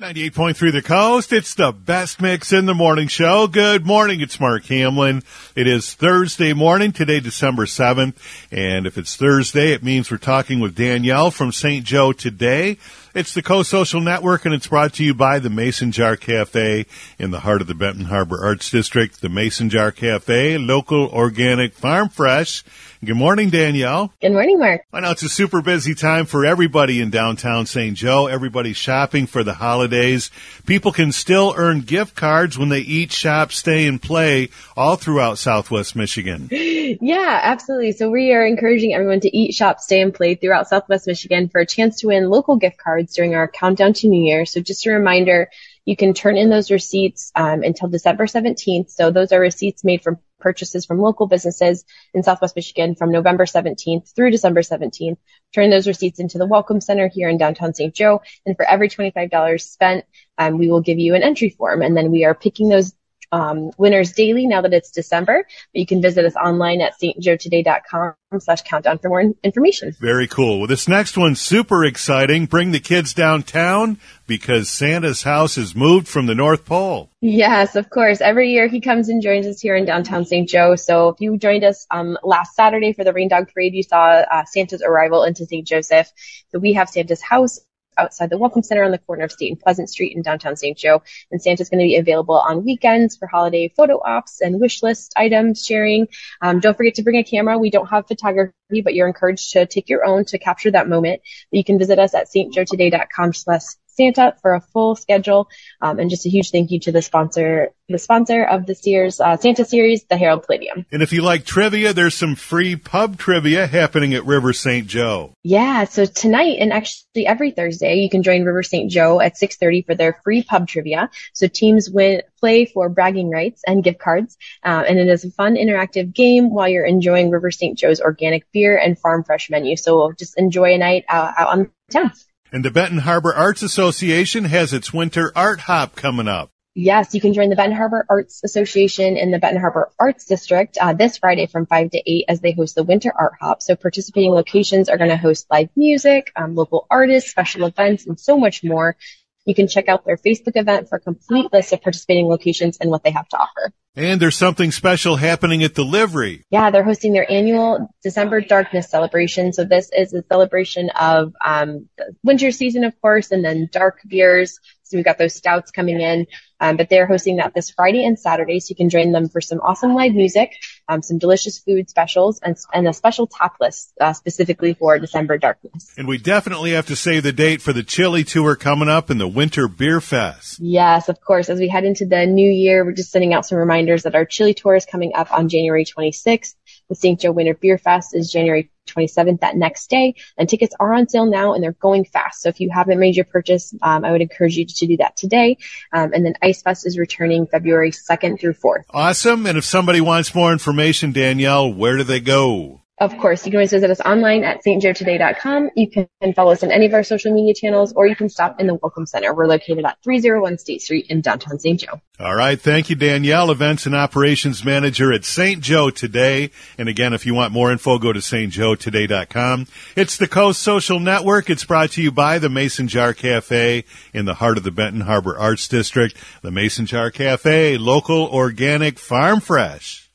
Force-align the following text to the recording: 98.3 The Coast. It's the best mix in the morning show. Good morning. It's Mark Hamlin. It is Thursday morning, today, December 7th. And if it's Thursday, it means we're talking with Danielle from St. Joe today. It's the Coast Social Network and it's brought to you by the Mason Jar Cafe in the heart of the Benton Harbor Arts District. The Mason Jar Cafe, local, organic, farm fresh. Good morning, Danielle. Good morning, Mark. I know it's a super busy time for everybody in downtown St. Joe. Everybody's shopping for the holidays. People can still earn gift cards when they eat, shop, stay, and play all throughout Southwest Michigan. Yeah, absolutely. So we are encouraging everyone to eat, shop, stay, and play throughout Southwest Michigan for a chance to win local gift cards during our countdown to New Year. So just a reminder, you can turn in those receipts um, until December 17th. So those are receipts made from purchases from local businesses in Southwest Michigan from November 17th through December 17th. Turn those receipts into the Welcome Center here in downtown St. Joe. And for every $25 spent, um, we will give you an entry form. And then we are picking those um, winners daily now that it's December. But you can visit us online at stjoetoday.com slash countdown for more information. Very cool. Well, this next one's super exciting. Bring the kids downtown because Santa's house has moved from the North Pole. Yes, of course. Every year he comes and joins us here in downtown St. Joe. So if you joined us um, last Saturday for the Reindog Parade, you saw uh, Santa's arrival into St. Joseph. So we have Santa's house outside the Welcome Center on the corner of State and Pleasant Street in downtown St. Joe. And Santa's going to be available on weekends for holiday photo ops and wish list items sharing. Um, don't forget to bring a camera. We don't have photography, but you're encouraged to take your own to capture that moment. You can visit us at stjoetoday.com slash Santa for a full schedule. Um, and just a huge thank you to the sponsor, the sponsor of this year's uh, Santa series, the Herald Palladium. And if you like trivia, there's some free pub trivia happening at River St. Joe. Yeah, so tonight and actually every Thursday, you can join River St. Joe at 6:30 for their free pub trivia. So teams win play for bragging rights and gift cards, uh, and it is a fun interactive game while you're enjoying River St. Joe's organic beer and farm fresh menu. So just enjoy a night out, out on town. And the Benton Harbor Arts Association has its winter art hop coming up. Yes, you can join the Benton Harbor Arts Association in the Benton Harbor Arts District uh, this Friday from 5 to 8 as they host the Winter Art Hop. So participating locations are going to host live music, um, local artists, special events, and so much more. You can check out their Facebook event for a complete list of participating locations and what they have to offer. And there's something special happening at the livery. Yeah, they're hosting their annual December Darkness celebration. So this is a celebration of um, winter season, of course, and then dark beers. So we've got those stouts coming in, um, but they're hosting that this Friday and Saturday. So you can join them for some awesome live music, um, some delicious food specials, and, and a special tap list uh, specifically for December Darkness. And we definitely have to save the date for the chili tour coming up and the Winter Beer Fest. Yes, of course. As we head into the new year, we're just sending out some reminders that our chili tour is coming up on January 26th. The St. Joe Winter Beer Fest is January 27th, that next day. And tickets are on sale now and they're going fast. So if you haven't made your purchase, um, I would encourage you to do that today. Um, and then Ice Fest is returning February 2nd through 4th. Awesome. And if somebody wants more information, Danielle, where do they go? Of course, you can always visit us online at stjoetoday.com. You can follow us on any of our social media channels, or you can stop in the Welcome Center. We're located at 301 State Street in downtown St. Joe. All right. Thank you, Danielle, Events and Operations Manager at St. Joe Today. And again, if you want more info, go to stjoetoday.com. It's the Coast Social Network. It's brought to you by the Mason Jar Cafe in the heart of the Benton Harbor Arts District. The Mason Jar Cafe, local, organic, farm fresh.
98.3 0.00 0.70
The 0.70 0.80
Coast. 0.80 1.32
It's 1.32 1.54
the 1.54 1.72
best 1.72 2.22
mix 2.22 2.52
in 2.52 2.66
the 2.66 2.74
morning 2.74 3.08
show. 3.08 3.48
Good 3.48 3.84
morning. 3.84 4.20
It's 4.20 4.38
Mark 4.38 4.64
Hamlin. 4.66 5.24
It 5.56 5.66
is 5.66 5.92
Thursday 5.92 6.52
morning, 6.52 6.92
today, 6.92 7.18
December 7.18 7.66
7th. 7.66 8.14
And 8.52 8.86
if 8.86 8.96
it's 8.96 9.16
Thursday, 9.16 9.72
it 9.72 9.82
means 9.82 10.08
we're 10.08 10.18
talking 10.18 10.60
with 10.60 10.76
Danielle 10.76 11.32
from 11.32 11.50
St. 11.50 11.84
Joe 11.84 12.12
today. 12.12 12.78
It's 13.12 13.34
the 13.34 13.42
Coast 13.42 13.70
Social 13.70 14.00
Network 14.00 14.44
and 14.44 14.54
it's 14.54 14.68
brought 14.68 14.92
to 14.94 15.04
you 15.04 15.14
by 15.14 15.40
the 15.40 15.50
Mason 15.50 15.90
Jar 15.90 16.14
Cafe 16.14 16.86
in 17.18 17.32
the 17.32 17.40
heart 17.40 17.60
of 17.60 17.66
the 17.66 17.74
Benton 17.74 18.04
Harbor 18.04 18.38
Arts 18.40 18.70
District. 18.70 19.20
The 19.20 19.28
Mason 19.28 19.68
Jar 19.68 19.90
Cafe, 19.90 20.58
local, 20.58 21.08
organic, 21.08 21.74
farm 21.74 22.08
fresh. 22.08 22.62
Good 23.04 23.14
morning, 23.14 23.50
Danielle. 23.50 24.12
Good 24.20 24.32
morning, 24.32 24.58
Mark. 24.58 24.82
I 24.92 24.98
know 24.98 25.12
it's 25.12 25.22
a 25.22 25.28
super 25.28 25.62
busy 25.62 25.94
time 25.94 26.26
for 26.26 26.44
everybody 26.44 27.00
in 27.00 27.10
downtown 27.10 27.66
St. 27.66 27.96
Joe. 27.96 28.26
Everybody's 28.26 28.76
shopping 28.76 29.28
for 29.28 29.44
the 29.44 29.54
holidays. 29.54 30.32
People 30.66 30.90
can 30.90 31.12
still 31.12 31.54
earn 31.56 31.82
gift 31.82 32.16
cards 32.16 32.58
when 32.58 32.70
they 32.70 32.80
eat, 32.80 33.12
shop, 33.12 33.52
stay, 33.52 33.86
and 33.86 34.02
play 34.02 34.48
all 34.76 34.96
throughout 34.96 35.38
Southwest 35.38 35.94
Michigan. 35.94 36.48
Yeah, 37.00 37.40
absolutely. 37.42 37.92
So 37.92 38.08
we 38.10 38.32
are 38.32 38.46
encouraging 38.46 38.94
everyone 38.94 39.20
to 39.20 39.36
eat, 39.36 39.52
shop, 39.54 39.78
stay, 39.78 40.00
and 40.00 40.12
play 40.12 40.36
throughout 40.36 40.68
Southwest 40.68 41.06
Michigan 41.06 41.50
for 41.50 41.60
a 41.60 41.66
chance 41.66 42.00
to 42.00 42.06
win 42.06 42.30
local 42.30 42.56
gift 42.56 42.78
cards 42.78 43.14
during 43.14 43.34
our 43.34 43.46
countdown 43.46 43.92
to 43.92 44.08
New 44.08 44.22
Year. 44.22 44.46
So 44.46 44.62
just 44.62 44.86
a 44.86 44.90
reminder, 44.90 45.50
you 45.88 45.96
can 45.96 46.12
turn 46.12 46.36
in 46.36 46.50
those 46.50 46.70
receipts 46.70 47.32
um, 47.34 47.62
until 47.62 47.88
December 47.88 48.26
17th. 48.26 48.90
So 48.90 49.10
those 49.10 49.32
are 49.32 49.40
receipts 49.40 49.84
made 49.84 50.02
from 50.02 50.18
purchases 50.38 50.84
from 50.84 50.98
local 50.98 51.26
businesses 51.26 51.82
in 52.12 52.22
Southwest 52.22 52.54
Michigan 52.54 52.94
from 52.94 53.10
November 53.10 53.46
17th 53.46 54.14
through 54.14 54.30
December 54.30 54.60
17th. 54.60 55.16
Turn 55.54 55.70
those 55.70 55.86
receipts 55.86 56.20
into 56.20 56.36
the 56.36 56.44
Welcome 56.44 56.82
Center 56.82 57.08
here 57.08 57.30
in 57.30 57.38
downtown 57.38 57.72
St. 57.72 57.94
Joe. 57.94 58.20
And 58.44 58.54
for 58.54 58.68
every 58.68 58.90
$25 58.90 59.62
spent, 59.62 60.04
um, 60.36 60.58
we 60.58 60.68
will 60.68 60.82
give 60.82 60.98
you 60.98 61.14
an 61.14 61.22
entry 61.22 61.48
form. 61.48 61.80
And 61.80 61.96
then 61.96 62.10
we 62.10 62.26
are 62.26 62.34
picking 62.34 62.68
those 62.68 62.92
um, 63.32 63.70
winners 63.78 64.12
daily 64.12 64.46
now 64.46 64.60
that 64.62 64.72
it's 64.72 64.90
December. 64.90 65.44
But 65.72 65.80
you 65.80 65.86
can 65.86 66.02
visit 66.02 66.24
us 66.24 66.34
online 66.36 66.80
at 66.80 66.94
stjoetoday.com 67.00 68.14
slash 68.38 68.62
countdown 68.62 68.98
for 68.98 69.08
more 69.08 69.24
information. 69.42 69.94
Very 70.00 70.26
cool. 70.26 70.58
Well, 70.58 70.66
this 70.66 70.88
next 70.88 71.16
one's 71.16 71.40
super 71.40 71.84
exciting. 71.84 72.46
Bring 72.46 72.72
the 72.72 72.80
kids 72.80 73.14
downtown 73.14 73.98
because 74.26 74.68
Santa's 74.68 75.22
house 75.22 75.56
has 75.56 75.74
moved 75.74 76.08
from 76.08 76.26
the 76.26 76.34
North 76.34 76.64
Pole. 76.64 77.10
Yes, 77.20 77.74
of 77.74 77.90
course. 77.90 78.20
Every 78.20 78.50
year 78.50 78.68
he 78.68 78.80
comes 78.80 79.08
and 79.08 79.22
joins 79.22 79.46
us 79.46 79.60
here 79.60 79.74
in 79.74 79.84
downtown 79.84 80.24
St. 80.24 80.48
Joe. 80.48 80.76
So 80.76 81.08
if 81.08 81.20
you 81.20 81.38
joined 81.38 81.64
us 81.64 81.86
um, 81.90 82.18
last 82.22 82.54
Saturday 82.54 82.92
for 82.92 83.04
the 83.04 83.12
Reindog 83.12 83.52
Parade, 83.52 83.74
you 83.74 83.82
saw 83.82 84.22
uh, 84.30 84.44
Santa's 84.44 84.82
arrival 84.82 85.24
into 85.24 85.46
St. 85.46 85.66
Joseph. 85.66 86.10
So 86.50 86.58
we 86.58 86.74
have 86.74 86.88
Santa's 86.88 87.22
house 87.22 87.58
outside 87.98 88.30
the 88.30 88.38
Welcome 88.38 88.62
Center 88.62 88.84
on 88.84 88.90
the 88.90 88.98
corner 88.98 89.24
of 89.24 89.32
State 89.32 89.50
and 89.50 89.60
Pleasant 89.60 89.90
Street 89.90 90.16
in 90.16 90.22
downtown 90.22 90.56
St. 90.56 90.76
Joe. 90.76 91.02
And 91.30 91.42
Santa's 91.42 91.68
going 91.68 91.80
to 91.80 91.84
be 91.84 91.96
available 91.96 92.38
on 92.38 92.64
weekends 92.64 93.16
for 93.16 93.26
holiday 93.26 93.72
photo 93.76 94.00
ops 94.04 94.40
and 94.40 94.60
wish 94.60 94.82
list 94.82 95.12
items 95.16 95.64
sharing. 95.64 96.08
Um, 96.40 96.60
don't 96.60 96.76
forget 96.76 96.94
to 96.94 97.02
bring 97.02 97.16
a 97.16 97.24
camera. 97.24 97.58
We 97.58 97.70
don't 97.70 97.88
have 97.88 98.06
photography, 98.06 98.82
but 98.82 98.94
you're 98.94 99.08
encouraged 99.08 99.52
to 99.52 99.66
take 99.66 99.88
your 99.88 100.04
own 100.04 100.24
to 100.26 100.38
capture 100.38 100.70
that 100.70 100.88
moment. 100.88 101.22
You 101.50 101.64
can 101.64 101.78
visit 101.78 101.98
us 101.98 102.14
at 102.14 102.28
stjoetoday.com 102.28 103.32
slash 103.34 103.62
Santa 103.98 104.34
for 104.40 104.54
a 104.54 104.60
full 104.60 104.96
schedule. 104.96 105.48
Um, 105.82 105.98
and 105.98 106.08
just 106.08 106.24
a 106.24 106.30
huge 106.30 106.50
thank 106.50 106.70
you 106.70 106.80
to 106.80 106.92
the 106.92 107.02
sponsor, 107.02 107.72
the 107.88 107.98
sponsor 107.98 108.44
of 108.44 108.64
this 108.64 108.86
year's 108.86 109.20
uh, 109.20 109.36
Santa 109.36 109.64
series, 109.64 110.04
the 110.04 110.16
Herald 110.16 110.44
Palladium. 110.44 110.86
And 110.92 111.02
if 111.02 111.12
you 111.12 111.22
like 111.22 111.44
trivia, 111.44 111.92
there's 111.92 112.14
some 112.14 112.36
free 112.36 112.76
pub 112.76 113.18
trivia 113.18 113.66
happening 113.66 114.14
at 114.14 114.24
River 114.24 114.52
St. 114.52 114.86
Joe. 114.86 115.34
Yeah, 115.42 115.84
so 115.84 116.06
tonight 116.06 116.58
and 116.60 116.72
actually 116.72 117.26
every 117.26 117.50
Thursday, 117.50 117.96
you 117.96 118.08
can 118.08 118.22
join 118.22 118.44
River 118.44 118.62
St. 118.62 118.90
Joe 118.90 119.20
at 119.20 119.36
6:30 119.36 119.86
for 119.86 119.94
their 119.94 120.20
free 120.24 120.42
pub 120.42 120.68
trivia. 120.68 121.10
So 121.32 121.48
teams 121.48 121.90
win 121.90 122.22
play 122.40 122.64
for 122.66 122.88
bragging 122.88 123.30
rights 123.30 123.62
and 123.66 123.82
gift 123.82 123.98
cards, 123.98 124.36
uh, 124.64 124.84
and 124.86 124.98
it 124.98 125.08
is 125.08 125.24
a 125.24 125.30
fun 125.32 125.56
interactive 125.56 126.14
game 126.14 126.50
while 126.50 126.68
you're 126.68 126.86
enjoying 126.86 127.30
River 127.30 127.50
St. 127.50 127.76
Joe's 127.76 128.00
organic 128.00 128.50
beer 128.52 128.78
and 128.78 128.98
farm 128.98 129.24
fresh 129.24 129.50
menu. 129.50 129.76
So 129.76 130.12
just 130.12 130.38
enjoy 130.38 130.74
a 130.74 130.78
night 130.78 131.04
out, 131.08 131.34
out 131.36 131.48
on 131.48 131.70
town. 131.90 132.12
And 132.50 132.64
the 132.64 132.70
Benton 132.70 132.98
Harbor 132.98 133.34
Arts 133.34 133.62
Association 133.62 134.44
has 134.44 134.72
its 134.72 134.92
winter 134.92 135.30
art 135.36 135.60
hop 135.60 135.94
coming 135.96 136.28
up. 136.28 136.50
Yes, 136.74 137.12
you 137.12 137.20
can 137.20 137.34
join 137.34 137.50
the 137.50 137.56
Benton 137.56 137.76
Harbor 137.76 138.06
Arts 138.08 138.40
Association 138.42 139.16
in 139.16 139.30
the 139.30 139.38
Benton 139.38 139.60
Harbor 139.60 139.90
Arts 139.98 140.24
District 140.24 140.78
uh, 140.80 140.94
this 140.94 141.18
Friday 141.18 141.46
from 141.46 141.66
5 141.66 141.90
to 141.90 142.10
8 142.10 142.24
as 142.28 142.40
they 142.40 142.52
host 142.52 142.74
the 142.74 142.84
Winter 142.84 143.12
Art 143.14 143.34
Hop. 143.40 143.60
So 143.60 143.76
participating 143.76 144.30
locations 144.30 144.88
are 144.88 144.96
going 144.96 145.10
to 145.10 145.16
host 145.16 145.46
live 145.50 145.68
music, 145.76 146.32
um, 146.36 146.54
local 146.54 146.86
artists, 146.88 147.30
special 147.30 147.66
events, 147.66 148.06
and 148.06 148.18
so 148.18 148.38
much 148.38 148.64
more. 148.64 148.96
You 149.44 149.54
can 149.54 149.66
check 149.66 149.88
out 149.88 150.06
their 150.06 150.16
Facebook 150.16 150.56
event 150.56 150.88
for 150.88 150.96
a 150.96 151.00
complete 151.00 151.52
list 151.52 151.72
of 151.72 151.82
participating 151.82 152.26
locations 152.26 152.78
and 152.78 152.90
what 152.90 153.02
they 153.02 153.10
have 153.10 153.28
to 153.28 153.38
offer. 153.38 153.72
And 153.98 154.22
there's 154.22 154.36
something 154.36 154.70
special 154.70 155.16
happening 155.16 155.64
at 155.64 155.74
the 155.74 155.82
livery. 155.82 156.44
Yeah, 156.50 156.70
they're 156.70 156.84
hosting 156.84 157.12
their 157.12 157.28
annual 157.28 157.92
December 158.00 158.40
Darkness 158.40 158.88
celebration. 158.88 159.52
So 159.52 159.64
this 159.64 159.90
is 159.92 160.14
a 160.14 160.22
celebration 160.30 160.90
of 160.90 161.34
um, 161.44 161.88
winter 162.22 162.52
season, 162.52 162.84
of 162.84 162.94
course, 163.00 163.32
and 163.32 163.44
then 163.44 163.68
dark 163.72 163.98
beers. 164.06 164.60
So 164.84 164.96
we've 164.96 165.04
got 165.04 165.18
those 165.18 165.34
stouts 165.34 165.72
coming 165.72 166.00
in, 166.00 166.28
um, 166.60 166.76
but 166.76 166.88
they're 166.88 167.08
hosting 167.08 167.38
that 167.38 167.54
this 167.54 167.70
Friday 167.70 168.04
and 168.04 168.16
Saturday. 168.16 168.60
So 168.60 168.70
you 168.70 168.76
can 168.76 168.88
join 168.88 169.10
them 169.10 169.28
for 169.28 169.40
some 169.40 169.58
awesome 169.58 169.96
live 169.96 170.14
music, 170.14 170.54
um, 170.88 171.02
some 171.02 171.18
delicious 171.18 171.58
food 171.58 171.90
specials, 171.90 172.40
and, 172.40 172.56
and 172.72 172.88
a 172.88 172.92
special 172.92 173.26
tap 173.26 173.56
list 173.60 173.92
uh, 174.00 174.12
specifically 174.12 174.74
for 174.74 174.98
December 174.98 175.38
Darkness. 175.38 175.92
And 175.96 176.08
we 176.08 176.18
definitely 176.18 176.72
have 176.72 176.86
to 176.86 176.96
save 176.96 177.22
the 177.22 177.32
date 177.32 177.60
for 177.60 177.72
the 177.72 177.82
chili 177.82 178.24
tour 178.24 178.56
coming 178.56 178.88
up 178.88 179.10
and 179.10 179.20
the 179.20 179.28
Winter 179.28 179.68
Beer 179.68 180.00
Fest. 180.00 180.58
Yes, 180.60 181.08
of 181.08 181.20
course. 181.20 181.48
As 181.48 181.58
we 181.58 181.68
head 181.68 181.84
into 181.84 182.06
the 182.06 182.26
new 182.26 182.50
year, 182.50 182.84
we're 182.84 182.92
just 182.92 183.10
sending 183.10 183.34
out 183.34 183.46
some 183.46 183.58
reminders 183.58 184.04
that 184.04 184.14
our 184.14 184.24
chili 184.24 184.54
tour 184.54 184.74
is 184.74 184.86
coming 184.86 185.12
up 185.14 185.32
on 185.32 185.48
January 185.48 185.84
26th. 185.84 186.54
The 186.88 186.94
St. 186.94 187.20
Joe 187.20 187.32
Winter 187.32 187.54
Beer 187.54 187.76
Fest 187.76 188.14
is 188.14 188.32
January 188.32 188.70
27th, 188.88 189.40
that 189.40 189.56
next 189.56 189.90
day. 189.90 190.14
And 190.36 190.48
tickets 190.48 190.74
are 190.80 190.94
on 190.94 191.08
sale 191.08 191.26
now 191.26 191.54
and 191.54 191.62
they're 191.62 191.72
going 191.72 192.04
fast. 192.04 192.42
So 192.42 192.48
if 192.48 192.60
you 192.60 192.70
haven't 192.72 192.98
made 192.98 193.16
your 193.16 193.24
purchase, 193.24 193.74
um, 193.82 194.04
I 194.04 194.12
would 194.12 194.22
encourage 194.22 194.56
you 194.56 194.66
to 194.66 194.86
do 194.86 194.96
that 194.98 195.16
today. 195.16 195.58
Um, 195.92 196.12
and 196.12 196.24
then 196.24 196.34
Ice 196.42 196.62
Fest 196.62 196.86
is 196.86 196.98
returning 196.98 197.46
February 197.46 197.90
2nd 197.90 198.40
through 198.40 198.54
4th. 198.54 198.84
Awesome. 198.90 199.46
And 199.46 199.58
if 199.58 199.64
somebody 199.64 200.00
wants 200.00 200.34
more 200.34 200.52
information, 200.52 201.12
Danielle, 201.12 201.72
where 201.72 201.96
do 201.96 202.04
they 202.04 202.20
go? 202.20 202.82
Of 203.00 203.16
course, 203.18 203.46
you 203.46 203.52
can 203.52 203.58
always 203.58 203.70
visit 203.70 203.90
us 203.90 204.00
online 204.00 204.42
at 204.42 204.64
stjoetoday.com. 204.64 205.70
You 205.76 205.88
can 205.88 206.08
follow 206.34 206.50
us 206.50 206.64
on 206.64 206.72
any 206.72 206.86
of 206.86 206.94
our 206.94 207.04
social 207.04 207.32
media 207.32 207.54
channels, 207.54 207.92
or 207.92 208.08
you 208.08 208.16
can 208.16 208.28
stop 208.28 208.58
in 208.60 208.66
the 208.66 208.74
Welcome 208.74 209.06
Center. 209.06 209.32
We're 209.32 209.46
located 209.46 209.84
at 209.84 209.98
301 210.02 210.58
State 210.58 210.82
Street 210.82 211.06
in 211.08 211.20
downtown 211.20 211.60
St. 211.60 211.78
Joe. 211.78 212.00
All 212.18 212.34
right. 212.34 212.60
Thank 212.60 212.90
you, 212.90 212.96
Danielle, 212.96 213.52
Events 213.52 213.86
and 213.86 213.94
Operations 213.94 214.64
Manager 214.64 215.12
at 215.12 215.24
St. 215.24 215.62
Joe 215.62 215.90
Today. 215.90 216.50
And 216.76 216.88
again, 216.88 217.12
if 217.12 217.24
you 217.24 217.34
want 217.34 217.52
more 217.52 217.70
info, 217.70 217.98
go 218.00 218.12
to 218.12 218.18
stjoetoday.com. 218.18 219.68
It's 219.94 220.16
the 220.16 220.26
Coast 220.26 220.60
Social 220.60 220.98
Network. 220.98 221.48
It's 221.48 221.64
brought 221.64 221.92
to 221.92 222.02
you 222.02 222.10
by 222.10 222.40
the 222.40 222.48
Mason 222.48 222.88
Jar 222.88 223.14
Cafe 223.14 223.84
in 224.12 224.24
the 224.24 224.34
heart 224.34 224.58
of 224.58 224.64
the 224.64 224.72
Benton 224.72 225.02
Harbor 225.02 225.38
Arts 225.38 225.68
District. 225.68 226.16
The 226.42 226.50
Mason 226.50 226.86
Jar 226.86 227.12
Cafe, 227.12 227.78
local, 227.78 228.26
organic, 228.26 228.98
farm 228.98 229.38
fresh. 229.38 230.07